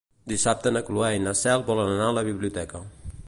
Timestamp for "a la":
2.13-2.25